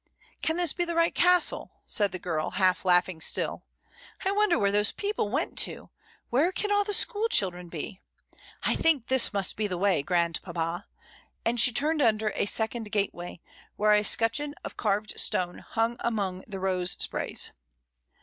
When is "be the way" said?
9.55-10.01